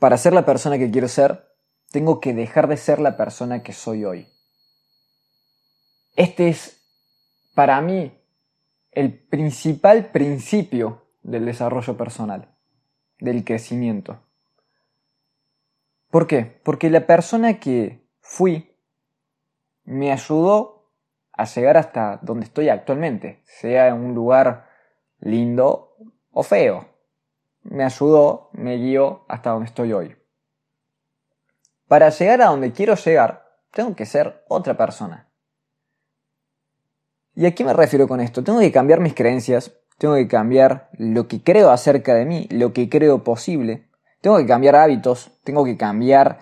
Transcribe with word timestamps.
para 0.00 0.16
ser 0.16 0.32
la 0.32 0.44
persona 0.44 0.78
que 0.78 0.90
quiero 0.90 1.06
ser, 1.06 1.46
tengo 1.92 2.20
que 2.20 2.34
dejar 2.34 2.66
de 2.66 2.76
ser 2.76 2.98
la 3.00 3.16
persona 3.16 3.62
que 3.62 3.72
soy 3.72 4.04
hoy. 4.04 4.26
Este 6.16 6.48
es, 6.48 6.82
para 7.54 7.80
mí, 7.80 8.18
el 8.90 9.16
principal 9.16 10.10
principio 10.10 11.06
del 11.22 11.44
desarrollo 11.44 11.96
personal, 11.96 12.48
del 13.18 13.44
crecimiento. 13.44 14.20
¿Por 16.10 16.26
qué? 16.26 16.60
Porque 16.64 16.90
la 16.90 17.06
persona 17.06 17.60
que 17.60 18.04
fui 18.20 18.74
me 19.84 20.12
ayudó 20.12 20.90
a 21.32 21.44
llegar 21.44 21.76
hasta 21.76 22.18
donde 22.22 22.46
estoy 22.46 22.68
actualmente, 22.68 23.42
sea 23.44 23.88
en 23.88 23.94
un 23.94 24.14
lugar 24.14 24.68
lindo 25.20 25.96
o 26.32 26.42
feo. 26.42 26.89
Me 27.62 27.84
ayudó, 27.84 28.50
me 28.52 28.76
guió 28.78 29.24
hasta 29.28 29.50
donde 29.50 29.66
estoy 29.66 29.92
hoy. 29.92 30.16
Para 31.88 32.10
llegar 32.10 32.42
a 32.42 32.46
donde 32.46 32.72
quiero 32.72 32.94
llegar, 32.94 33.50
tengo 33.72 33.94
que 33.94 34.06
ser 34.06 34.44
otra 34.48 34.76
persona. 34.76 35.28
¿Y 37.34 37.46
a 37.46 37.54
qué 37.54 37.64
me 37.64 37.72
refiero 37.72 38.08
con 38.08 38.20
esto? 38.20 38.42
Tengo 38.42 38.60
que 38.60 38.72
cambiar 38.72 39.00
mis 39.00 39.14
creencias, 39.14 39.72
tengo 39.98 40.14
que 40.14 40.28
cambiar 40.28 40.90
lo 40.98 41.28
que 41.28 41.42
creo 41.42 41.70
acerca 41.70 42.14
de 42.14 42.24
mí, 42.24 42.48
lo 42.50 42.72
que 42.72 42.88
creo 42.88 43.22
posible, 43.22 43.88
tengo 44.20 44.38
que 44.38 44.46
cambiar 44.46 44.76
hábitos, 44.76 45.30
tengo 45.44 45.64
que 45.64 45.76
cambiar 45.76 46.38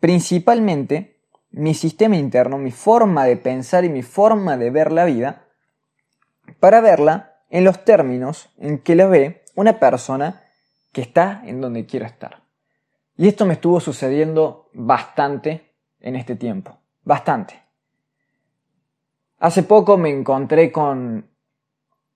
principalmente 0.00 1.20
mi 1.50 1.74
sistema 1.74 2.16
interno, 2.16 2.58
mi 2.58 2.70
forma 2.70 3.24
de 3.24 3.36
pensar 3.36 3.84
y 3.84 3.88
mi 3.88 4.02
forma 4.02 4.56
de 4.56 4.70
ver 4.70 4.92
la 4.92 5.04
vida, 5.04 5.46
para 6.58 6.80
verla 6.80 7.38
en 7.50 7.64
los 7.64 7.84
términos 7.84 8.50
en 8.58 8.78
que 8.78 8.94
la 8.94 9.06
ve 9.06 9.44
una 9.54 9.78
persona 9.78 10.42
que 10.92 11.02
está 11.02 11.42
en 11.44 11.60
donde 11.60 11.86
quiero 11.86 12.06
estar. 12.06 12.42
Y 13.16 13.28
esto 13.28 13.46
me 13.46 13.54
estuvo 13.54 13.80
sucediendo 13.80 14.70
bastante 14.72 15.74
en 16.00 16.16
este 16.16 16.36
tiempo, 16.36 16.78
bastante. 17.02 17.54
Hace 19.38 19.62
poco 19.62 19.96
me 19.96 20.10
encontré 20.10 20.72
con 20.72 21.30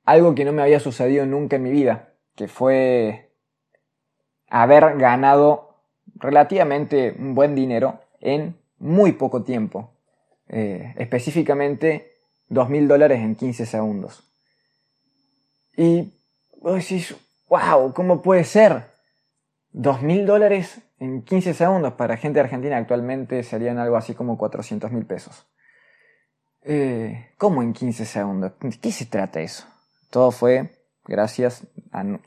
algo 0.05 0.34
que 0.34 0.44
no 0.44 0.53
me 0.53 0.62
había 0.62 0.81
sucedido 0.81 1.27
nunca 1.27 1.56
en 1.56 1.62
mi 1.62 1.70
vida, 1.70 2.14
que 2.34 2.48
fue 2.48 3.33
haber 4.48 4.97
ganado 4.98 5.77
relativamente 6.16 7.14
un 7.19 7.34
buen 7.34 7.55
dinero 7.55 8.00
en 8.20 8.56
muy 8.78 9.12
poco 9.12 9.42
tiempo. 9.42 9.91
Eh, 10.48 10.94
específicamente 10.98 12.19
2.000 12.50 12.86
dólares 12.86 13.20
en 13.20 13.34
15 13.34 13.66
segundos. 13.66 14.22
Y 15.77 16.12
vos 16.61 16.77
wow, 17.55 17.92
¿cómo 17.92 18.20
puede 18.20 18.42
ser? 18.42 18.91
2.000 19.72 20.24
dólares 20.24 20.80
en 20.98 21.22
15 21.22 21.55
segundos 21.55 21.92
para 21.94 22.16
gente 22.16 22.41
argentina 22.41 22.77
actualmente 22.77 23.42
serían 23.44 23.78
algo 23.78 23.97
así 23.97 24.14
como 24.14 24.36
400 24.36 24.91
mil 24.91 25.06
pesos. 25.06 25.47
Eh, 26.62 27.32
¿Cómo 27.38 27.62
en 27.62 27.72
15 27.72 28.06
segundos? 28.06 28.52
¿De 28.60 28.70
qué 28.80 28.91
se 28.91 29.06
trata 29.06 29.41
eso? 29.41 29.66
Todo 30.10 30.32
fue 30.32 30.70
gracias, 31.05 31.66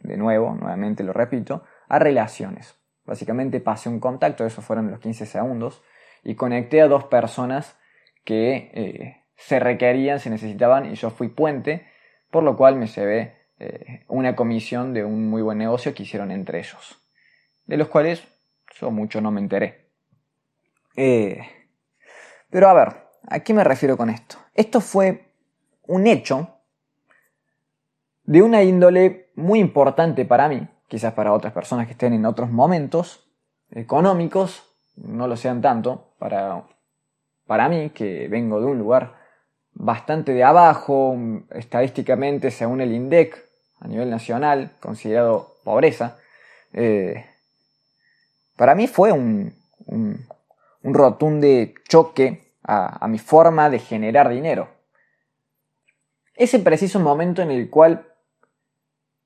de 0.01 0.17
nuevo, 0.17 0.53
nuevamente 0.53 1.03
lo 1.03 1.11
repito, 1.11 1.63
a 1.89 1.99
relaciones. 1.99 2.75
Básicamente 3.05 3.59
pasé 3.59 3.89
un 3.89 3.99
contacto, 3.99 4.45
eso 4.45 4.61
fueron 4.61 4.91
los 4.91 4.99
15 4.99 5.25
segundos, 5.25 5.81
y 6.23 6.35
conecté 6.35 6.81
a 6.81 6.87
dos 6.87 7.05
personas 7.05 7.75
que 8.23 8.71
eh, 8.73 9.23
se 9.35 9.59
requerían, 9.59 10.19
se 10.19 10.29
necesitaban, 10.29 10.85
y 10.85 10.95
yo 10.95 11.09
fui 11.09 11.29
puente, 11.29 11.87
por 12.29 12.43
lo 12.43 12.55
cual 12.55 12.75
me 12.75 12.87
llevé 12.87 13.36
eh, 13.59 14.03
una 14.07 14.35
comisión 14.35 14.93
de 14.93 15.03
un 15.03 15.29
muy 15.29 15.41
buen 15.41 15.57
negocio 15.57 15.93
que 15.93 16.03
hicieron 16.03 16.31
entre 16.31 16.59
ellos, 16.59 17.01
de 17.65 17.77
los 17.77 17.87
cuales 17.87 18.23
yo 18.79 18.91
mucho 18.91 19.21
no 19.21 19.31
me 19.31 19.41
enteré. 19.41 19.87
pero 22.49 22.69
a 22.69 22.73
ver, 22.73 23.07
¿A 23.29 23.41
qué 23.41 23.53
me 23.53 23.63
refiero 23.63 23.97
con 23.97 24.09
esto? 24.09 24.37
Esto 24.53 24.79
fue 24.79 25.33
un 25.85 26.07
hecho 26.07 26.47
de 28.23 28.41
una 28.41 28.63
índole 28.63 29.31
muy 29.35 29.59
importante 29.59 30.23
para 30.23 30.47
mí, 30.47 30.65
quizás 30.87 31.13
para 31.13 31.33
otras 31.33 31.51
personas 31.51 31.87
que 31.87 31.91
estén 31.91 32.13
en 32.13 32.25
otros 32.25 32.49
momentos 32.49 33.29
económicos, 33.69 34.63
no 34.95 35.27
lo 35.27 35.35
sean 35.35 35.61
tanto, 35.61 36.13
para, 36.19 36.63
para 37.45 37.67
mí, 37.67 37.89
que 37.89 38.29
vengo 38.29 38.61
de 38.61 38.67
un 38.67 38.79
lugar 38.79 39.15
bastante 39.73 40.33
de 40.33 40.45
abajo, 40.45 41.17
estadísticamente, 41.51 42.49
según 42.49 42.79
el 42.79 42.93
INDEC, 42.93 43.45
a 43.79 43.87
nivel 43.87 44.09
nacional, 44.09 44.71
considerado 44.79 45.55
pobreza, 45.63 46.17
eh, 46.73 47.25
para 48.55 48.75
mí 48.75 48.87
fue 48.87 49.11
un, 49.11 49.53
un, 49.85 50.27
un 50.83 50.93
rotundo 50.93 51.47
choque 51.87 52.47
a, 52.63 53.07
mi 53.07 53.17
forma 53.17 53.69
de 53.69 53.79
generar 53.79 54.29
dinero. 54.29 54.69
Ese 56.35 56.59
preciso 56.59 56.99
momento 56.99 57.41
en 57.41 57.51
el 57.51 57.69
cual 57.69 58.05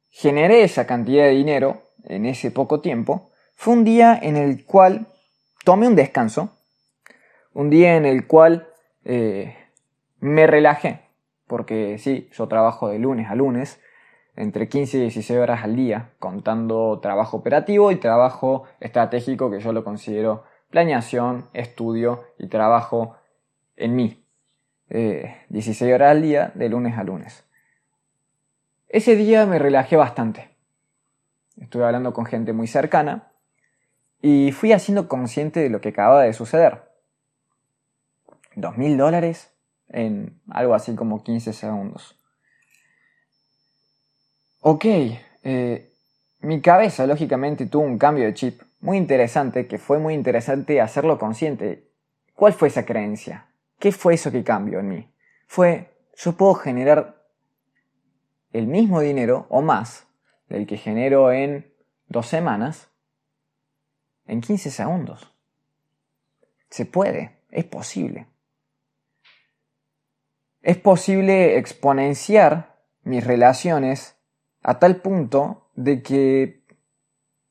generé 0.09 0.63
esa 0.63 0.85
cantidad 0.85 1.25
de 1.25 1.31
dinero 1.31 1.91
en 2.03 2.25
ese 2.25 2.51
poco 2.51 2.81
tiempo 2.81 3.31
fue 3.55 3.73
un 3.73 3.83
día 3.83 4.17
en 4.21 4.37
el 4.37 4.65
cual 4.65 5.07
tomé 5.63 5.87
un 5.87 5.95
descanso, 5.95 6.57
un 7.53 7.69
día 7.69 7.95
en 7.95 8.05
el 8.05 8.27
cual 8.27 8.67
eh, 9.03 9.55
me 10.19 10.47
relajé, 10.47 11.01
porque 11.47 11.97
sí, 11.97 12.29
yo 12.33 12.47
trabajo 12.47 12.89
de 12.89 12.99
lunes 12.99 13.29
a 13.29 13.35
lunes, 13.35 13.79
entre 14.35 14.69
15 14.69 14.97
y 14.97 15.01
16 15.01 15.39
horas 15.39 15.63
al 15.63 15.75
día, 15.75 16.11
contando 16.19 16.99
trabajo 17.01 17.37
operativo 17.37 17.91
y 17.91 17.97
trabajo 17.97 18.63
estratégico 18.79 19.51
que 19.51 19.59
yo 19.59 19.73
lo 19.73 19.83
considero 19.83 20.43
planeación, 20.69 21.49
estudio 21.53 22.23
y 22.39 22.47
trabajo 22.47 23.15
en 23.75 23.95
mí. 23.95 24.25
16 24.89 25.81
eh, 25.81 25.93
horas 25.93 26.11
al 26.11 26.21
día, 26.21 26.51
de 26.55 26.69
lunes 26.69 26.97
a 26.97 27.03
lunes. 27.03 27.43
Ese 28.89 29.15
día 29.15 29.45
me 29.45 29.59
relajé 29.59 29.95
bastante. 29.95 30.49
Estuve 31.57 31.85
hablando 31.85 32.13
con 32.13 32.25
gente 32.25 32.53
muy 32.53 32.67
cercana 32.67 33.31
y 34.21 34.51
fui 34.51 34.71
haciendo 34.71 35.07
consciente 35.07 35.59
de 35.59 35.69
lo 35.69 35.81
que 35.81 35.89
acababa 35.89 36.23
de 36.23 36.33
suceder. 36.33 36.89
Dos 38.55 38.77
mil 38.77 38.97
dólares 38.97 39.53
en 39.87 40.41
algo 40.49 40.73
así 40.73 40.95
como 40.95 41.23
15 41.23 41.53
segundos. 41.53 42.20
Ok, 44.63 44.85
eh, 44.85 45.91
mi 46.41 46.61
cabeza 46.61 47.07
lógicamente 47.07 47.65
tuvo 47.65 47.83
un 47.83 47.97
cambio 47.97 48.25
de 48.25 48.35
chip 48.35 48.61
muy 48.79 48.97
interesante, 48.97 49.65
que 49.65 49.79
fue 49.79 49.97
muy 49.97 50.13
interesante 50.13 50.79
hacerlo 50.79 51.17
consciente. 51.17 51.89
¿Cuál 52.35 52.53
fue 52.53 52.67
esa 52.67 52.85
creencia? 52.85 53.47
¿Qué 53.79 53.91
fue 53.91 54.13
eso 54.13 54.31
que 54.31 54.43
cambió 54.43 54.79
en 54.79 54.87
mí? 54.87 55.13
Fue, 55.47 55.89
yo 56.15 56.33
puedo 56.33 56.53
generar 56.53 57.25
el 58.53 58.67
mismo 58.67 58.99
dinero 59.01 59.47
o 59.49 59.63
más 59.63 60.05
del 60.47 60.67
que 60.67 60.77
genero 60.77 61.31
en 61.31 61.73
dos 62.07 62.27
semanas 62.27 62.87
en 64.27 64.41
15 64.41 64.69
segundos. 64.69 65.33
Se 66.69 66.85
puede, 66.85 67.39
es 67.49 67.65
posible. 67.65 68.27
Es 70.61 70.77
posible 70.77 71.57
exponenciar 71.57 72.79
mis 73.01 73.25
relaciones 73.25 74.20
a 74.61 74.79
tal 74.79 74.97
punto 74.97 75.69
de 75.75 76.01
que 76.01 76.63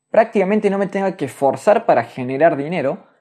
prácticamente 0.09 0.69
no 0.69 0.77
me 0.77 0.87
tenga 0.87 1.15
que 1.15 1.27
forzar 1.27 1.85
para 1.85 2.03
generar 2.03 2.57
dinero, 2.57 3.11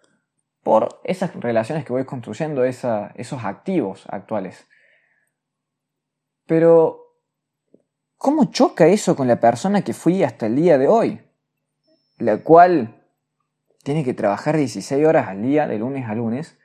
por 0.62 1.00
esas 1.04 1.34
relaciones 1.36 1.84
que 1.84 1.92
voy 1.92 2.04
construyendo, 2.04 2.64
esos 2.64 3.44
activos 3.44 4.04
actuales. 4.08 4.66
Pero, 6.46 7.16
¿cómo 8.16 8.46
choca 8.46 8.86
eso 8.86 9.16
con 9.16 9.28
la 9.28 9.40
persona 9.40 9.82
que 9.82 9.94
fui 9.94 10.22
hasta 10.22 10.46
el 10.46 10.56
día 10.56 10.78
de 10.78 10.88
hoy? 10.88 11.20
La 12.18 12.38
cual 12.38 13.02
tiene 13.82 14.04
que 14.04 14.12
trabajar 14.12 14.56
16 14.56 15.06
horas 15.06 15.28
al 15.28 15.42
día, 15.42 15.66
de 15.66 15.78
lunes 15.78 16.09
a 16.09 16.15
lunes, 16.15 16.59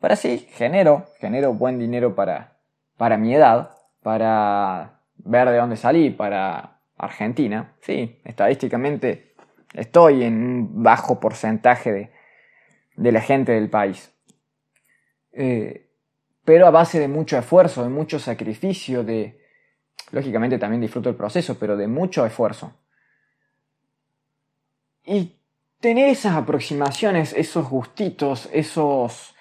para 0.00 0.14
así 0.14 0.38
genero, 0.38 1.06
genero 1.18 1.52
buen 1.52 1.78
dinero 1.78 2.14
para, 2.14 2.56
para 2.96 3.18
mi 3.18 3.34
edad, 3.34 3.76
para 4.02 5.02
ver 5.16 5.50
de 5.50 5.56
dónde 5.58 5.76
salí, 5.76 6.10
para 6.10 6.71
Argentina. 7.02 7.74
Sí, 7.80 8.20
estadísticamente 8.24 9.34
estoy 9.74 10.22
en 10.22 10.34
un 10.34 10.82
bajo 10.82 11.20
porcentaje 11.20 11.92
de, 11.92 12.12
de 12.96 13.12
la 13.12 13.20
gente 13.20 13.52
del 13.52 13.68
país. 13.68 14.12
Eh, 15.32 15.90
pero 16.44 16.66
a 16.66 16.70
base 16.70 16.98
de 16.98 17.08
mucho 17.08 17.36
esfuerzo, 17.36 17.82
de 17.82 17.90
mucho 17.90 18.18
sacrificio, 18.18 19.04
de... 19.04 19.40
Lógicamente 20.10 20.58
también 20.58 20.80
disfruto 20.80 21.08
el 21.08 21.16
proceso, 21.16 21.58
pero 21.58 21.76
de 21.76 21.86
mucho 21.86 22.24
esfuerzo. 22.26 22.74
Y 25.04 25.36
tener 25.80 26.08
esas 26.08 26.36
aproximaciones, 26.36 27.32
esos 27.32 27.68
gustitos, 27.68 28.48
esos 28.52 29.34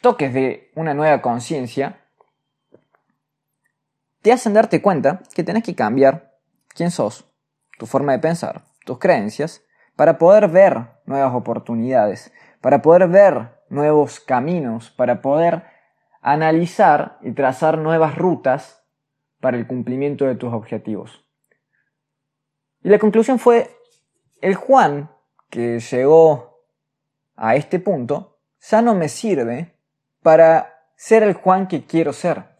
toques 0.00 0.32
de 0.32 0.70
una 0.74 0.94
nueva 0.94 1.20
conciencia, 1.20 2.00
te 4.22 4.32
hacen 4.32 4.54
darte 4.54 4.80
cuenta 4.80 5.22
que 5.34 5.42
tenés 5.42 5.64
que 5.64 5.74
cambiar 5.74 6.35
quién 6.76 6.90
sos, 6.90 7.24
tu 7.78 7.86
forma 7.86 8.12
de 8.12 8.18
pensar, 8.18 8.64
tus 8.84 8.98
creencias, 8.98 9.64
para 9.96 10.18
poder 10.18 10.48
ver 10.48 10.90
nuevas 11.06 11.34
oportunidades, 11.34 12.32
para 12.60 12.82
poder 12.82 13.08
ver 13.08 13.62
nuevos 13.68 14.20
caminos, 14.20 14.90
para 14.90 15.22
poder 15.22 15.64
analizar 16.20 17.18
y 17.22 17.32
trazar 17.32 17.78
nuevas 17.78 18.16
rutas 18.16 18.84
para 19.40 19.56
el 19.56 19.66
cumplimiento 19.66 20.26
de 20.26 20.36
tus 20.36 20.52
objetivos. 20.52 21.24
Y 22.82 22.88
la 22.88 22.98
conclusión 22.98 23.38
fue, 23.38 23.70
el 24.40 24.54
Juan 24.54 25.10
que 25.50 25.80
llegó 25.80 26.62
a 27.36 27.56
este 27.56 27.78
punto 27.78 28.38
ya 28.60 28.82
no 28.82 28.94
me 28.94 29.08
sirve 29.08 29.78
para 30.22 30.90
ser 30.96 31.22
el 31.22 31.34
Juan 31.34 31.68
que 31.68 31.84
quiero 31.84 32.12
ser. 32.12 32.56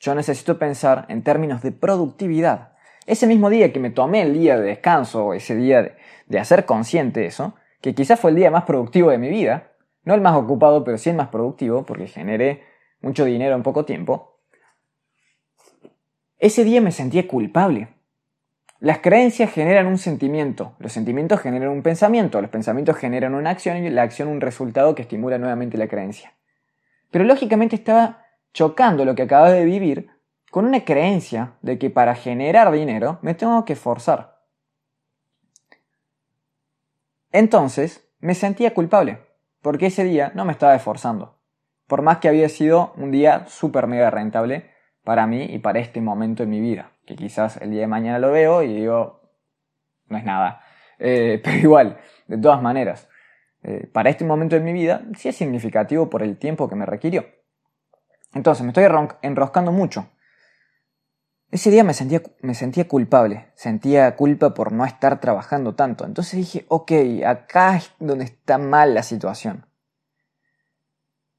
Yo 0.00 0.14
necesito 0.14 0.58
pensar 0.58 1.06
en 1.08 1.22
términos 1.22 1.60
de 1.62 1.72
productividad. 1.72 2.72
Ese 3.08 3.26
mismo 3.26 3.48
día 3.48 3.72
que 3.72 3.80
me 3.80 3.88
tomé 3.88 4.20
el 4.20 4.34
día 4.34 4.58
de 4.58 4.66
descanso, 4.66 5.32
ese 5.32 5.56
día 5.56 5.94
de, 6.26 6.38
hacer 6.38 6.66
consciente 6.66 7.24
eso, 7.24 7.54
que 7.80 7.94
quizás 7.94 8.20
fue 8.20 8.32
el 8.32 8.36
día 8.36 8.50
más 8.50 8.64
productivo 8.64 9.10
de 9.10 9.16
mi 9.16 9.30
vida, 9.30 9.72
no 10.04 10.14
el 10.14 10.20
más 10.20 10.36
ocupado, 10.36 10.84
pero 10.84 10.98
sí 10.98 11.08
el 11.08 11.16
más 11.16 11.28
productivo, 11.28 11.86
porque 11.86 12.06
generé 12.06 12.64
mucho 13.00 13.24
dinero 13.24 13.56
en 13.56 13.62
poco 13.62 13.86
tiempo, 13.86 14.42
ese 16.36 16.64
día 16.64 16.82
me 16.82 16.92
sentía 16.92 17.26
culpable. 17.26 17.88
Las 18.78 18.98
creencias 18.98 19.50
generan 19.52 19.86
un 19.86 19.96
sentimiento, 19.96 20.76
los 20.78 20.92
sentimientos 20.92 21.40
generan 21.40 21.70
un 21.70 21.82
pensamiento, 21.82 22.42
los 22.42 22.50
pensamientos 22.50 22.98
generan 22.98 23.34
una 23.34 23.48
acción 23.48 23.78
y 23.78 23.88
la 23.88 24.02
acción 24.02 24.28
un 24.28 24.42
resultado 24.42 24.94
que 24.94 25.00
estimula 25.00 25.38
nuevamente 25.38 25.78
la 25.78 25.88
creencia. 25.88 26.34
Pero 27.10 27.24
lógicamente 27.24 27.74
estaba 27.74 28.26
chocando 28.52 29.06
lo 29.06 29.14
que 29.14 29.22
acababa 29.22 29.50
de 29.50 29.64
vivir 29.64 30.10
con 30.50 30.64
una 30.64 30.84
creencia 30.84 31.54
de 31.62 31.78
que 31.78 31.90
para 31.90 32.14
generar 32.14 32.70
dinero 32.72 33.18
me 33.22 33.34
tengo 33.34 33.64
que 33.64 33.74
esforzar. 33.74 34.38
Entonces 37.30 38.08
me 38.20 38.34
sentía 38.34 38.74
culpable, 38.74 39.20
porque 39.62 39.86
ese 39.86 40.04
día 40.04 40.32
no 40.34 40.44
me 40.44 40.52
estaba 40.52 40.74
esforzando, 40.74 41.38
por 41.86 42.02
más 42.02 42.18
que 42.18 42.28
había 42.28 42.48
sido 42.48 42.92
un 42.96 43.10
día 43.10 43.46
súper 43.46 43.86
mega 43.86 44.10
rentable 44.10 44.70
para 45.04 45.26
mí 45.26 45.44
y 45.44 45.58
para 45.58 45.78
este 45.78 46.00
momento 46.00 46.42
en 46.42 46.50
mi 46.50 46.60
vida 46.60 46.92
que 47.08 47.16
quizás 47.16 47.56
el 47.56 47.70
día 47.70 47.80
de 47.80 47.86
mañana 47.86 48.18
lo 48.18 48.30
veo 48.30 48.62
y 48.62 48.74
digo, 48.74 49.22
no 50.08 50.18
es 50.18 50.24
nada. 50.24 50.60
Eh, 50.98 51.40
pero 51.44 51.56
igual, 51.56 51.98
de 52.26 52.36
todas 52.36 52.60
maneras, 52.60 53.08
eh, 53.62 53.88
para 53.90 54.10
este 54.10 54.24
momento 54.24 54.54
de 54.54 54.60
mi 54.60 54.74
vida 54.74 55.02
sí 55.16 55.30
es 55.30 55.36
significativo 55.36 56.10
por 56.10 56.22
el 56.22 56.36
tiempo 56.36 56.68
que 56.68 56.76
me 56.76 56.84
requirió. 56.84 57.26
Entonces, 58.34 58.62
me 58.62 58.68
estoy 58.68 58.84
enroscando 59.22 59.72
mucho. 59.72 60.10
Ese 61.50 61.70
día 61.70 61.82
me 61.82 61.94
sentía, 61.94 62.22
me 62.42 62.54
sentía 62.54 62.86
culpable, 62.86 63.50
sentía 63.54 64.16
culpa 64.16 64.52
por 64.52 64.72
no 64.72 64.84
estar 64.84 65.18
trabajando 65.18 65.74
tanto. 65.74 66.04
Entonces 66.04 66.34
dije, 66.34 66.66
ok, 66.68 66.92
acá 67.26 67.76
es 67.76 67.90
donde 67.98 68.26
está 68.26 68.58
mal 68.58 68.92
la 68.92 69.02
situación. 69.02 69.66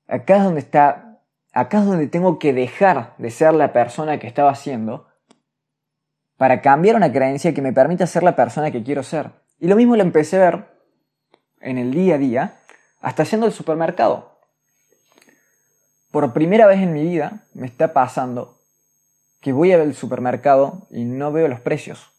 Acá 0.08 0.38
es 0.38 0.44
donde 0.44 0.62
está, 0.62 1.22
acá 1.54 1.80
es 1.80 1.86
donde 1.86 2.08
tengo 2.08 2.40
que 2.40 2.54
dejar 2.54 3.14
de 3.20 3.30
ser 3.30 3.54
la 3.54 3.72
persona 3.72 4.18
que 4.18 4.26
estaba 4.26 4.50
haciendo 4.50 5.08
para 6.38 6.62
cambiar 6.62 6.96
una 6.96 7.12
creencia 7.12 7.54
que 7.54 7.62
me 7.62 7.74
permita 7.74 8.08
ser 8.08 8.24
la 8.24 8.36
persona 8.36 8.72
que 8.72 8.82
quiero 8.82 9.04
ser. 9.04 9.30
Y 9.60 9.68
lo 9.68 9.76
mismo 9.76 9.96
lo 9.96 10.02
empecé 10.02 10.38
a 10.38 10.40
ver 10.40 10.80
en 11.62 11.78
el 11.78 11.92
día 11.92 12.16
a 12.16 12.18
día, 12.18 12.60
hasta 13.02 13.26
yendo 13.26 13.46
al 13.46 13.52
supermercado. 13.52 14.40
Por 16.12 16.34
primera 16.34 16.66
vez 16.66 16.80
en 16.80 16.94
mi 16.94 17.04
vida 17.04 17.44
me 17.54 17.68
está 17.68 17.94
pasando 17.94 18.59
que 19.42 19.54
voy 19.54 19.72
al 19.72 19.94
supermercado 19.94 20.88
y 20.90 21.06
no 21.06 21.32
veo 21.32 21.48
los 21.48 21.62
precios. 21.62 22.12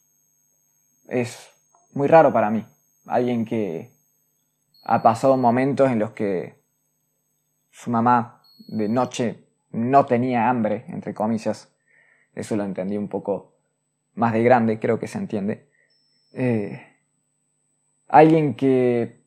Es 1.09 1.51
muy 1.93 2.09
raro 2.09 2.33
para 2.33 2.51
mí. 2.51 2.65
Alguien 3.07 3.45
que 3.45 3.91
ha 4.85 5.03
pasado 5.03 5.37
momentos 5.37 5.91
en 5.91 5.99
los 5.99 6.11
que 6.13 6.55
su 7.71 7.91
mamá 7.91 8.43
de 8.69 8.89
noche 8.89 9.45
no 9.73 10.07
tenía 10.07 10.49
hambre, 10.49 10.85
entre 10.89 11.15
comillas. 11.15 11.69
Eso 12.35 12.57
lo 12.57 12.65
entendí 12.65 12.97
un 12.97 13.09
poco 13.09 13.55
más 14.15 14.33
de 14.33 14.43
grande, 14.43 14.79
creo 14.79 14.99
que 14.99 15.09
se 15.09 15.19
entiende. 15.19 15.69
Eh, 16.33 16.87
alguien 18.09 18.55
que 18.55 19.21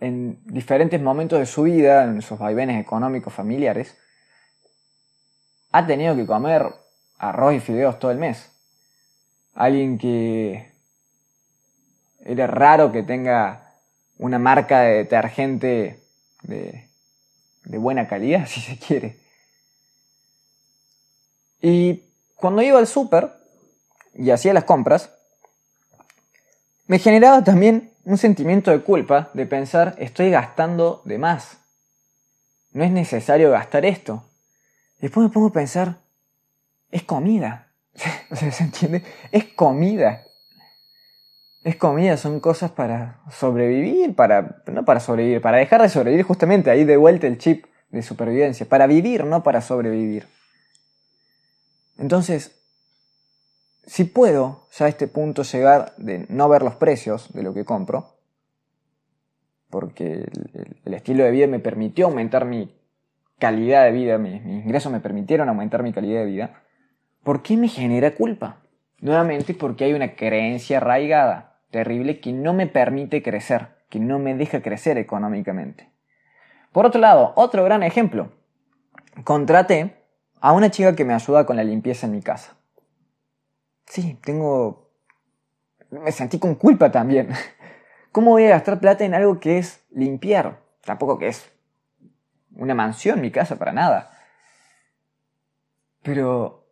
en 0.00 0.38
diferentes 0.44 1.00
momentos 1.00 1.38
de 1.38 1.46
su 1.46 1.62
vida, 1.62 2.04
en 2.04 2.20
sus 2.22 2.38
vaivenes 2.38 2.80
económicos 2.80 3.32
familiares, 3.32 3.96
ha 5.74 5.84
tenido 5.88 6.14
que 6.14 6.24
comer 6.24 6.72
arroz 7.18 7.54
y 7.54 7.58
fideos 7.58 7.98
todo 7.98 8.12
el 8.12 8.18
mes. 8.18 8.48
Alguien 9.54 9.98
que 9.98 10.70
era 12.24 12.46
raro 12.46 12.92
que 12.92 13.02
tenga 13.02 13.74
una 14.16 14.38
marca 14.38 14.82
de 14.82 14.98
detergente 14.98 15.98
de, 16.42 16.88
de 17.64 17.78
buena 17.78 18.06
calidad, 18.06 18.46
si 18.48 18.60
se 18.60 18.78
quiere. 18.78 19.18
Y 21.60 22.04
cuando 22.36 22.62
iba 22.62 22.78
al 22.78 22.86
súper, 22.86 23.32
y 24.14 24.30
hacía 24.30 24.54
las 24.54 24.64
compras, 24.64 25.10
me 26.86 27.00
generaba 27.00 27.42
también 27.42 27.92
un 28.04 28.16
sentimiento 28.16 28.70
de 28.70 28.82
culpa 28.82 29.30
de 29.34 29.44
pensar 29.44 29.96
estoy 29.98 30.30
gastando 30.30 31.02
de 31.04 31.18
más. 31.18 31.56
No 32.70 32.84
es 32.84 32.92
necesario 32.92 33.50
gastar 33.50 33.84
esto. 33.84 34.22
Después 35.04 35.26
me 35.26 35.30
pongo 35.30 35.48
a 35.48 35.52
pensar, 35.52 35.98
es 36.90 37.02
comida. 37.02 37.70
¿Se 38.32 38.64
entiende? 38.64 39.04
Es 39.32 39.44
comida. 39.52 40.24
Es 41.62 41.76
comida, 41.76 42.16
son 42.16 42.40
cosas 42.40 42.70
para 42.70 43.20
sobrevivir, 43.30 44.16
para, 44.16 44.62
no 44.66 44.86
para 44.86 45.00
sobrevivir, 45.00 45.42
para 45.42 45.58
dejar 45.58 45.82
de 45.82 45.90
sobrevivir 45.90 46.24
justamente, 46.24 46.70
ahí 46.70 46.84
de 46.84 46.96
vuelta 46.96 47.26
el 47.26 47.36
chip 47.36 47.66
de 47.90 48.00
supervivencia, 48.00 48.66
para 48.66 48.86
vivir, 48.86 49.26
no 49.26 49.42
para 49.42 49.60
sobrevivir. 49.60 50.26
Entonces, 51.98 52.58
si 53.84 54.04
puedo 54.04 54.68
ya 54.72 54.86
a 54.86 54.88
este 54.88 55.06
punto 55.06 55.42
llegar 55.42 55.92
de 55.98 56.24
no 56.30 56.48
ver 56.48 56.62
los 56.62 56.76
precios 56.76 57.30
de 57.34 57.42
lo 57.42 57.52
que 57.52 57.66
compro, 57.66 58.14
porque 59.68 60.26
el, 60.82 60.94
estilo 60.94 61.24
de 61.24 61.30
vida 61.30 61.46
me 61.46 61.58
permitió 61.58 62.06
aumentar 62.06 62.46
mi 62.46 62.74
calidad 63.38 63.84
de 63.84 63.92
vida, 63.92 64.18
mis, 64.18 64.42
mis, 64.42 64.64
ingresos 64.64 64.92
me 64.92 65.00
permitieron 65.00 65.48
aumentar 65.48 65.82
mi 65.82 65.92
calidad 65.92 66.20
de 66.20 66.26
vida, 66.26 66.62
¿por 67.22 67.42
qué 67.42 67.56
me 67.56 67.68
genera 67.68 68.14
culpa? 68.14 68.62
Nuevamente 69.00 69.54
porque 69.54 69.84
hay 69.84 69.92
una 69.92 70.14
creencia 70.14 70.78
arraigada, 70.78 71.58
terrible, 71.70 72.20
que 72.20 72.32
no 72.32 72.54
me 72.54 72.66
permite 72.66 73.22
crecer, 73.22 73.68
que 73.88 74.00
no 74.00 74.18
me 74.18 74.34
deja 74.34 74.62
crecer 74.62 74.98
económicamente. 74.98 75.90
Por 76.72 76.86
otro 76.86 77.00
lado, 77.00 77.32
otro 77.36 77.64
gran 77.64 77.82
ejemplo. 77.82 78.32
Contraté 79.22 79.94
a 80.40 80.52
una 80.52 80.70
chica 80.70 80.96
que 80.96 81.04
me 81.04 81.14
ayuda 81.14 81.46
con 81.46 81.56
la 81.56 81.64
limpieza 81.64 82.06
en 82.06 82.12
mi 82.12 82.20
casa. 82.20 82.56
Sí, 83.86 84.18
tengo... 84.24 84.90
Me 85.90 86.10
sentí 86.10 86.38
con 86.40 86.56
culpa 86.56 86.90
también. 86.90 87.28
¿Cómo 88.12 88.32
voy 88.32 88.44
a 88.46 88.50
gastar 88.50 88.80
plata 88.80 89.04
en 89.04 89.14
algo 89.14 89.38
que 89.38 89.58
es 89.58 89.84
limpiar? 89.90 90.60
Tampoco 90.84 91.18
que 91.18 91.28
es 91.28 91.53
una 92.56 92.74
mansión 92.74 93.20
mi 93.20 93.30
casa, 93.30 93.56
para 93.56 93.72
nada. 93.72 94.10
Pero 96.02 96.68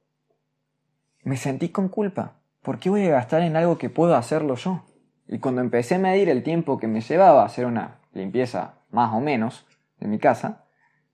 me 1.22 1.36
sentí 1.36 1.70
con 1.70 1.88
culpa. 1.88 2.34
¿Por 2.62 2.78
qué 2.78 2.90
voy 2.90 3.06
a 3.06 3.10
gastar 3.10 3.42
en 3.42 3.56
algo 3.56 3.78
que 3.78 3.90
puedo 3.90 4.14
hacerlo 4.14 4.54
yo? 4.56 4.84
Y 5.26 5.38
cuando 5.38 5.60
empecé 5.60 5.96
a 5.96 5.98
medir 5.98 6.28
el 6.28 6.42
tiempo 6.42 6.78
que 6.78 6.86
me 6.86 7.00
llevaba 7.00 7.42
a 7.42 7.46
hacer 7.46 7.66
una 7.66 8.00
limpieza 8.12 8.74
más 8.90 9.12
o 9.14 9.20
menos 9.20 9.66
de 9.98 10.08
mi 10.08 10.18
casa, 10.18 10.64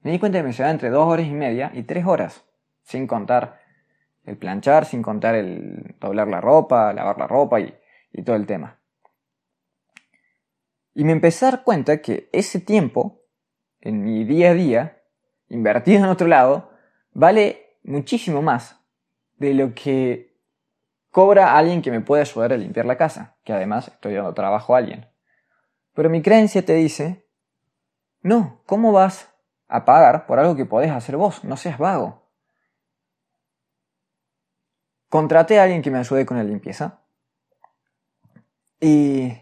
me 0.02 0.10
di 0.10 0.18
cuenta 0.18 0.38
que 0.38 0.44
me 0.44 0.52
llevaba 0.52 0.72
entre 0.72 0.90
dos 0.90 1.06
horas 1.06 1.26
y 1.26 1.32
media 1.32 1.70
y 1.74 1.82
tres 1.82 2.06
horas, 2.06 2.44
sin 2.82 3.06
contar 3.06 3.60
el 4.24 4.36
planchar, 4.36 4.84
sin 4.84 5.02
contar 5.02 5.34
el 5.34 5.96
doblar 6.00 6.28
la 6.28 6.40
ropa, 6.40 6.92
lavar 6.92 7.18
la 7.18 7.26
ropa 7.26 7.60
y, 7.60 7.74
todo 8.24 8.36
el 8.36 8.46
tema. 8.46 8.78
Y 10.94 11.04
me 11.04 11.12
empecé 11.12 11.46
a 11.46 11.52
dar 11.52 11.62
cuenta 11.62 12.02
que 12.02 12.28
ese 12.32 12.58
tiempo, 12.60 13.17
en 13.80 14.04
mi 14.04 14.24
día 14.24 14.50
a 14.50 14.54
día, 14.54 15.02
invertido 15.48 15.98
en 15.98 16.10
otro 16.10 16.26
lado, 16.26 16.70
vale 17.12 17.78
muchísimo 17.82 18.42
más 18.42 18.80
de 19.36 19.54
lo 19.54 19.74
que 19.74 20.36
cobra 21.10 21.56
alguien 21.56 21.82
que 21.82 21.90
me 21.90 22.00
puede 22.00 22.22
ayudar 22.22 22.52
a 22.52 22.56
limpiar 22.56 22.86
la 22.86 22.96
casa, 22.96 23.36
que 23.44 23.52
además 23.52 23.88
estoy 23.88 24.14
dando 24.14 24.34
trabajo 24.34 24.74
a 24.74 24.78
alguien. 24.78 25.08
Pero 25.94 26.10
mi 26.10 26.22
creencia 26.22 26.64
te 26.64 26.74
dice, 26.74 27.26
no, 28.20 28.62
¿cómo 28.66 28.92
vas 28.92 29.32
a 29.68 29.84
pagar 29.84 30.26
por 30.26 30.38
algo 30.38 30.56
que 30.56 30.64
podés 30.64 30.90
hacer 30.90 31.16
vos? 31.16 31.44
No 31.44 31.56
seas 31.56 31.78
vago. 31.78 32.28
Contraté 35.08 35.58
a 35.58 35.64
alguien 35.64 35.82
que 35.82 35.90
me 35.90 35.98
ayude 35.98 36.26
con 36.26 36.36
la 36.36 36.44
limpieza 36.44 37.00
y 38.80 39.32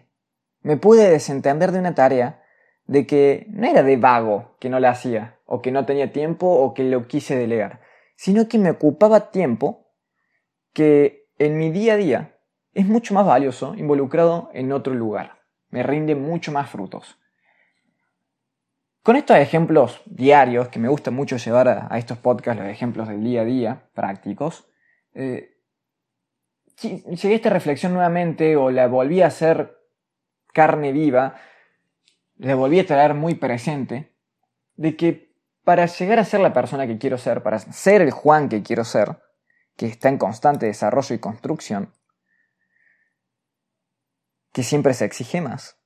me 0.61 0.77
pude 0.77 1.11
desentender 1.11 1.73
de 1.73 1.81
una 1.81 1.95
tarea 1.95 2.43
de 2.87 3.07
que 3.07 3.47
no 3.51 3.67
era 3.67 3.83
de 3.83 3.97
vago 3.97 4.57
que 4.61 4.69
no 4.69 4.81
la 4.81 4.91
hacía, 4.91 5.39
o 5.45 5.63
que 5.63 5.73
no 5.73 5.87
tenía 5.87 6.13
tiempo, 6.13 6.47
o 6.47 6.75
que 6.75 6.85
lo 6.85 7.07
quise 7.07 7.37
delegar, 7.37 7.81
sino 8.17 8.49
que 8.49 8.59
me 8.59 8.71
ocupaba 8.71 9.31
tiempo 9.31 9.93
que 10.73 11.29
en 11.39 11.59
mi 11.59 11.71
día 11.71 11.95
a 11.95 11.97
día 11.97 12.39
es 12.73 12.87
mucho 12.87 13.15
más 13.15 13.27
valioso 13.27 13.75
involucrado 13.75 14.51
en 14.53 14.73
otro 14.73 14.95
lugar. 14.95 15.39
Me 15.71 15.83
rinde 15.83 16.15
mucho 16.15 16.53
más 16.53 16.69
frutos. 16.69 17.19
Con 19.03 19.17
estos 19.17 19.37
ejemplos 19.37 20.03
diarios, 20.05 20.69
que 20.69 20.79
me 20.79 20.89
gusta 20.89 21.11
mucho 21.11 21.37
llevar 21.37 21.69
a, 21.69 21.97
estos 21.97 22.19
podcasts, 22.19 22.61
los 22.61 22.71
ejemplos 22.71 23.09
del 23.09 23.23
día 23.23 23.43
a 23.43 23.45
día, 23.45 23.89
prácticos, 23.95 24.69
eh, 25.15 25.57
llegué 26.83 27.33
a 27.35 27.37
esta 27.37 27.51
reflexión 27.51 27.95
nuevamente 27.95 28.57
o 28.57 28.71
la 28.71 28.89
volví 28.89 29.23
a 29.23 29.29
hacer 29.29 29.79
carne 30.53 30.93
viva, 30.93 31.37
la 32.39 32.55
volví 32.55 32.81
a 32.81 32.87
traer 32.87 33.15
muy 33.15 33.35
presente, 33.35 34.15
de 34.77 34.97
que 34.97 35.35
para 35.65 35.87
llegar 35.87 36.19
a 36.19 36.25
ser 36.25 36.41
la 36.41 36.53
persona 36.53 36.87
que 36.87 36.99
quiero 36.99 37.19
ser, 37.19 37.43
para 37.43 37.59
ser 37.59 38.03
el 38.03 38.11
Juan 38.11 38.49
que 38.49 38.63
quiero 38.63 38.85
ser, 38.85 39.23
que 39.77 39.87
está 39.87 40.09
en 40.09 40.19
constante 40.19 40.67
desarrollo 40.67 41.15
y 41.15 41.19
construcción, 41.19 41.93
que 44.53 44.63
siempre 44.63 44.95
se 44.95 45.05
exige 45.05 45.41
más. 45.41 45.79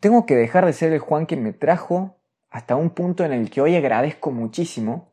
Tengo 0.00 0.26
que 0.26 0.36
dejar 0.36 0.66
de 0.66 0.72
ser 0.72 0.92
el 0.92 0.98
Juan 0.98 1.26
que 1.26 1.36
me 1.36 1.52
trajo 1.52 2.20
hasta 2.50 2.76
un 2.76 2.90
punto 2.90 3.24
en 3.24 3.32
el 3.32 3.50
que 3.50 3.60
hoy 3.60 3.74
agradezco 3.74 4.30
muchísimo 4.30 5.12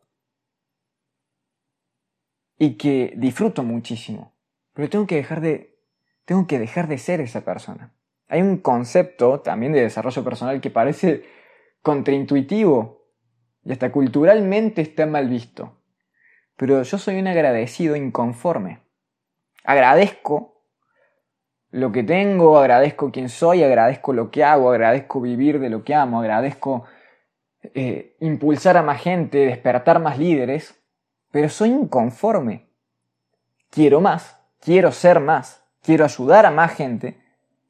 y 2.58 2.78
que 2.78 3.14
disfruto 3.18 3.64
muchísimo. 3.64 4.34
Pero 4.74 4.90
tengo 4.90 5.08
que 5.08 5.16
dejar 5.16 5.42
de 5.42 5.72
tengo 6.26 6.46
que 6.46 6.60
dejar 6.60 6.88
de 6.88 6.98
ser 6.98 7.20
esa 7.20 7.42
persona. 7.42 7.94
Hay 8.32 8.42
un 8.42 8.60
concepto 8.60 9.42
también 9.42 9.74
de 9.74 9.82
desarrollo 9.82 10.24
personal 10.24 10.62
que 10.62 10.70
parece 10.70 11.26
contraintuitivo 11.82 13.10
y 13.66 13.74
hasta 13.74 13.92
culturalmente 13.92 14.82
está 14.82 15.06
mal 15.06 15.28
visto. 15.28 15.82
Pero 16.56 16.82
yo 16.82 16.98
soy 16.98 17.20
un 17.20 17.28
agradecido 17.28 17.98
inconforme. 17.98 18.80
Agradezco 19.66 20.64
lo 21.72 21.92
que 21.92 22.04
tengo, 22.04 22.58
agradezco 22.58 23.12
quién 23.12 23.28
soy, 23.28 23.64
agradezco 23.64 24.14
lo 24.14 24.32
que 24.32 24.46
hago, 24.46 24.72
agradezco 24.72 25.20
vivir 25.20 25.60
de 25.60 25.70
lo 25.70 25.84
que 25.84 25.94
amo, 25.94 26.22
agradezco 26.22 26.86
eh, 27.62 28.16
impulsar 28.22 28.78
a 28.78 28.82
más 28.82 29.02
gente, 29.02 29.40
despertar 29.40 30.00
más 30.00 30.18
líderes, 30.18 30.82
pero 31.32 31.50
soy 31.50 31.72
inconforme. 31.72 32.70
Quiero 33.70 34.00
más, 34.00 34.42
quiero 34.62 34.94
ser 34.94 35.20
más, 35.20 35.66
quiero 35.82 36.06
ayudar 36.06 36.46
a 36.46 36.52
más 36.52 36.74
gente, 36.74 37.21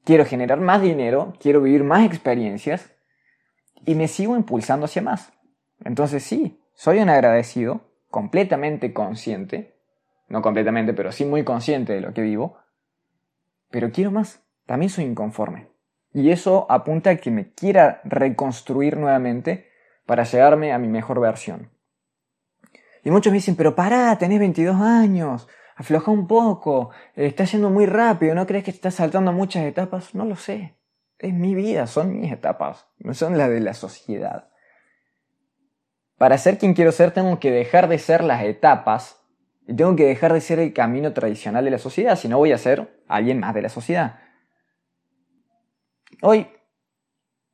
quiero 0.04 0.26
generar 0.26 0.60
más 0.60 0.82
dinero, 0.82 1.34
quiero 1.40 1.62
vivir 1.62 1.84
más 1.84 2.06
experiencias 2.06 2.92
y 3.86 3.96
me 3.96 4.08
sigo 4.08 4.36
impulsando 4.36 4.86
hacia 4.86 5.02
más. 5.02 5.34
Entonces 5.84 6.24
sí, 6.24 6.60
soy 6.74 7.00
un 7.00 7.10
agradecido, 7.10 7.82
completamente 8.10 8.94
consciente, 8.94 9.76
no 10.28 10.42
completamente, 10.42 10.94
pero 10.94 11.12
sí 11.12 11.26
muy 11.26 11.44
consciente 11.44 11.94
de 11.94 12.02
lo 12.02 12.14
que 12.14 12.22
vivo, 12.22 12.58
pero 13.70 13.92
quiero 13.92 14.12
más, 14.12 14.44
también 14.66 14.90
soy 14.90 15.06
inconforme. 15.06 15.70
Y 16.14 16.32
eso 16.32 16.66
apunta 16.70 17.12
a 17.12 17.16
que 17.16 17.32
me 17.32 17.54
quiera 17.54 18.02
reconstruir 18.04 18.98
nuevamente 18.98 19.70
para 20.06 20.24
llegarme 20.24 20.74
a 20.74 20.78
mi 20.78 20.90
mejor 20.90 21.20
versión. 21.22 21.70
Y 23.04 23.12
muchos 23.12 23.32
me 23.32 23.38
dicen, 23.38 23.56
pero 23.56 23.76
pará, 23.76 24.16
tenés 24.18 24.40
22 24.40 24.76
años, 24.76 25.48
afloja 25.82 26.12
un 26.12 26.28
poco, 26.28 26.92
estás 27.16 27.52
yendo 27.52 27.70
muy 27.70 27.86
rápido, 27.86 28.34
¿no 28.36 28.48
crees 28.48 28.64
que 28.64 28.72
estás 28.72 28.96
saltando 28.96 29.32
muchas 29.32 29.64
etapas? 29.66 30.16
No 30.16 30.26
lo 30.26 30.36
sé. 30.36 30.78
Es 31.20 31.34
mi 31.34 31.54
vida, 31.54 31.86
son 31.88 32.20
mis 32.20 32.32
etapas, 32.32 32.88
no 33.00 33.14
son 33.14 33.38
las 33.38 33.50
de 33.50 33.60
la 33.60 33.74
sociedad. 33.74 34.50
Para 36.18 36.38
ser 36.38 36.58
quien 36.58 36.74
quiero 36.74 36.92
ser 36.92 37.12
tengo 37.12 37.40
que 37.40 37.52
dejar 37.52 37.88
de 37.88 37.98
ser 37.98 38.24
las 38.24 38.44
etapas 38.44 39.24
y 39.68 39.76
tengo 39.76 39.96
que 39.96 40.06
dejar 40.06 40.34
de 40.34 40.42
ser 40.42 40.60
el 40.60 40.74
camino 40.74 41.14
tradicional 41.14 41.66
de 41.66 41.72
la 41.72 41.78
sociedad, 41.78 42.16
si 42.16 42.28
no 42.28 42.38
voy 42.38 42.52
a 42.52 42.58
ser 42.58 43.04
alguien 43.08 43.40
más 43.40 43.54
de 43.54 43.62
la 43.62 43.70
sociedad. 43.70 44.20
Hoy, 46.22 46.48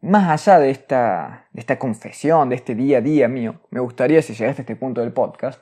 más 0.02 0.30
allá 0.30 0.60
de 0.60 0.70
esta, 0.70 1.48
de 1.52 1.62
esta 1.62 1.80
confesión, 1.80 2.50
de 2.50 2.56
este 2.56 2.76
día 2.76 2.98
a 2.98 3.02
día 3.02 3.28
mío, 3.28 3.62
me 3.70 3.80
gustaría, 3.80 4.22
si 4.22 4.34
llegaste 4.34 4.62
a 4.62 4.64
este 4.64 4.76
punto 4.76 5.02
del 5.02 5.14
podcast, 5.14 5.62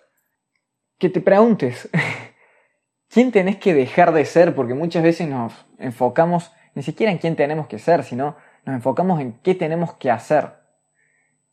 que 0.97 1.09
te 1.09 1.21
preguntes, 1.21 1.89
¿quién 3.15 3.31
tenés 3.31 3.55
que 3.55 3.73
dejar 3.73 4.11
de 4.11 4.25
ser? 4.25 4.53
Porque 4.53 4.73
muchas 4.73 5.01
veces 5.01 5.29
nos 5.29 5.53
enfocamos 5.79 6.51
ni 6.73 6.83
siquiera 6.83 7.13
en 7.13 7.17
quién 7.17 7.37
tenemos 7.37 7.65
que 7.67 7.79
ser, 7.79 8.03
sino 8.03 8.35
nos 8.65 8.75
enfocamos 8.75 9.21
en 9.21 9.39
qué 9.41 9.55
tenemos 9.55 9.93
que 9.93 10.11
hacer. 10.11 10.49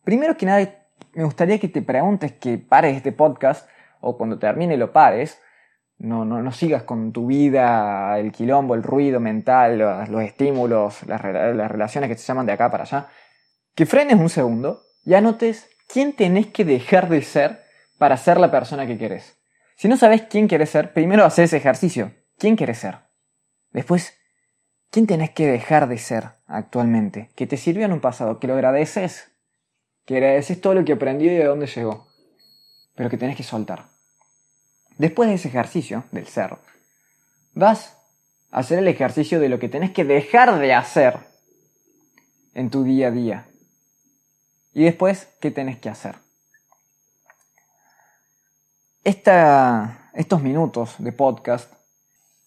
Primero 0.02 0.36
que 0.36 0.44
nada, 0.44 0.68
me 1.14 1.22
gustaría 1.22 1.60
que 1.60 1.68
te 1.68 1.80
preguntes, 1.80 2.32
que 2.32 2.58
pares 2.58 2.96
este 2.96 3.12
podcast, 3.12 3.68
o 4.00 4.18
cuando 4.18 4.40
termine 4.40 4.76
lo 4.76 4.90
pares, 4.92 5.40
no, 5.98 6.24
no, 6.24 6.42
no 6.42 6.50
sigas 6.50 6.82
con 6.82 7.12
tu 7.12 7.28
vida, 7.28 8.18
el 8.18 8.32
quilombo, 8.32 8.74
el 8.74 8.82
ruido 8.82 9.20
mental, 9.20 9.78
los, 9.78 10.22
estímulos, 10.24 11.06
las, 11.06 11.22
las 11.22 11.70
relaciones 11.70 12.10
que 12.10 12.16
te 12.16 12.22
llaman 12.22 12.46
de 12.46 12.54
acá 12.54 12.72
para 12.72 12.82
allá. 12.82 13.06
Que 13.76 13.86
frenes 13.86 14.18
un 14.18 14.30
segundo 14.30 14.82
y 15.04 15.14
anotes 15.14 15.70
quién 15.86 16.12
tenés 16.12 16.48
que 16.48 16.64
dejar 16.64 17.08
de 17.08 17.22
ser 17.22 17.62
para 17.98 18.16
ser 18.16 18.40
la 18.40 18.50
persona 18.50 18.84
que 18.84 18.98
querés. 18.98 19.41
Si 19.76 19.88
no 19.88 19.96
sabes 19.96 20.22
quién 20.22 20.48
querés 20.48 20.70
ser, 20.70 20.92
primero 20.92 21.24
haces 21.24 21.46
ese 21.46 21.56
ejercicio. 21.56 22.14
¿Quién 22.38 22.56
querés 22.56 22.78
ser? 22.78 22.98
Después, 23.70 24.14
¿Quién 24.92 25.06
tenés 25.06 25.30
que 25.30 25.46
dejar 25.46 25.88
de 25.88 25.96
ser 25.96 26.32
actualmente? 26.46 27.30
Que 27.34 27.46
te 27.46 27.56
sirvió 27.56 27.86
en 27.86 27.94
un 27.94 28.02
pasado, 28.02 28.38
que 28.38 28.46
lo 28.46 28.52
agradeces, 28.52 29.32
que 30.04 30.16
agradeces 30.16 30.60
todo 30.60 30.74
lo 30.74 30.84
que 30.84 30.92
aprendió 30.92 31.32
y 31.32 31.36
de 31.36 31.46
dónde 31.46 31.66
llegó, 31.66 32.08
pero 32.94 33.08
que 33.08 33.16
tenés 33.16 33.38
que 33.38 33.42
soltar. 33.42 33.86
Después 34.98 35.30
de 35.30 35.36
ese 35.36 35.48
ejercicio 35.48 36.04
del 36.12 36.26
ser, 36.26 36.58
vas 37.54 37.96
a 38.50 38.58
hacer 38.58 38.80
el 38.80 38.88
ejercicio 38.88 39.40
de 39.40 39.48
lo 39.48 39.58
que 39.58 39.70
tenés 39.70 39.92
que 39.92 40.04
dejar 40.04 40.58
de 40.58 40.74
hacer 40.74 41.20
en 42.52 42.68
tu 42.68 42.84
día 42.84 43.08
a 43.08 43.12
día. 43.12 43.46
Y 44.74 44.84
después, 44.84 45.28
¿qué 45.40 45.50
tenés 45.50 45.78
que 45.78 45.88
hacer? 45.88 46.16
Esta, 49.04 50.12
estos 50.14 50.42
minutos 50.44 50.94
de 51.02 51.10
podcast 51.10 51.74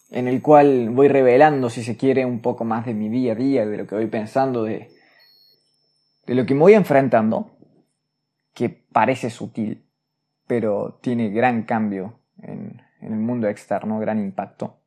en 0.10 0.30
el 0.30 0.42
cual 0.42 0.90
voy 0.90 1.10
revelando, 1.10 1.70
si 1.70 1.84
se 1.84 1.98
quiere, 1.98 2.26
un 2.26 2.42
poco 2.42 2.64
más 2.64 2.86
de 2.86 2.94
mi 2.94 3.10
día 3.10 3.34
a 3.34 3.36
día, 3.36 3.66
de 3.66 3.76
lo 3.76 3.86
que 3.86 3.96
voy 3.96 4.08
pensando, 4.08 4.64
de, 4.64 4.90
lo 6.28 6.46
que 6.46 6.54
me 6.54 6.62
voy 6.62 6.74
enfrentando, 6.74 7.58
que 8.54 8.70
parece 8.70 9.30
sutil, 9.30 9.86
pero 10.48 10.98
tiene 11.02 11.30
gran 11.30 11.64
cambio 11.64 12.22
en, 12.42 12.82
el 13.02 13.18
mundo 13.18 13.50
externo, 13.50 14.00
gran 14.00 14.20
impacto. 14.20 14.80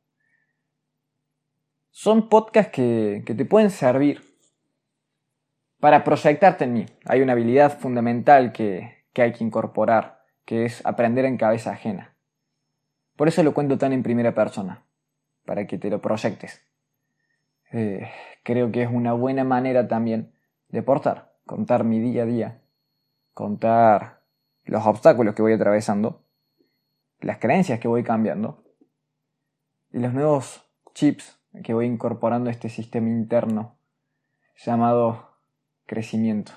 Son 1.91 2.31
podcasts 2.31 2.73
que, 2.73 3.23
te 3.27 3.45
pueden 3.45 3.71
servir 3.71 4.23
para 5.81 6.03
proyectarte 6.03 6.65
en 6.65 6.73
mí. 6.73 6.87
Hay 7.05 7.21
una 7.21 7.35
habilidad 7.35 7.79
fundamental 7.79 8.53
que 8.53 9.05
hay 9.17 9.33
que 9.33 9.45
incorporar, 9.45 10.18
que 10.49 10.65
es 10.65 10.81
aprender 10.87 11.27
en 11.27 11.37
cabeza 11.37 11.73
ajena. 11.73 12.15
Por 13.17 13.29
eso 13.29 13.43
lo 13.43 13.53
cuento 13.53 13.77
tan 13.77 13.93
en 13.93 14.03
primera 14.03 14.35
persona 14.35 14.83
para 15.45 15.67
que 15.67 15.77
te 15.77 15.91
lo 15.91 16.01
proyectes. 16.01 16.63
Eh, 17.71 18.11
creo 18.45 18.73
que 18.73 18.83
es 18.83 18.89
una 18.91 19.13
buena 19.13 19.45
manera 19.45 19.89
también 19.89 20.33
de 20.71 20.83
portar, 20.83 21.35
contar 21.45 21.85
mi 21.85 22.01
día 22.01 22.23
a 22.23 22.25
día, 22.25 22.63
contar 23.35 24.23
los 24.65 24.87
obstáculos 24.87 25.35
que 25.35 25.43
voy 25.43 25.53
atravesando, 25.53 26.25
las 27.21 27.37
creencias 27.37 27.79
que 27.79 27.89
voy 27.89 28.03
cambiando 28.03 28.65
y 29.93 29.99
los 29.99 30.15
nuevos 30.15 30.67
chips 30.95 31.39
que 31.63 31.75
voy 31.75 31.85
incorporando 31.85 32.49
a 32.49 32.53
este 32.53 32.71
sistema 32.71 33.11
interno 33.11 33.77
llamado 34.57 35.29
crecimiento. 35.85 36.53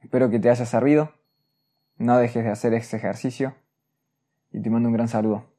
Espero 0.00 0.30
que 0.30 0.38
te 0.38 0.48
haya 0.48 0.64
servido, 0.64 1.15
no 1.98 2.18
dejes 2.18 2.44
de 2.44 2.50
hacer 2.50 2.74
este 2.74 2.96
ejercicio 2.96 3.54
y 4.52 4.60
te 4.60 4.70
mando 4.70 4.88
un 4.88 4.94
gran 4.94 5.08
saludo. 5.08 5.55